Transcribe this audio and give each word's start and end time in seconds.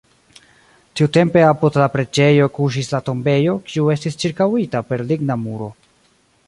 Tiutempe 0.99 1.43
apud 1.49 1.77
la 1.81 1.89
preĝejo 1.97 2.47
kuŝis 2.57 2.91
la 2.95 3.03
tombejo, 3.11 3.55
kiu 3.69 3.93
estis 3.97 4.19
ĉirkaŭita 4.25 4.87
per 4.91 5.07
ligna 5.13 5.37
muro. 5.45 5.75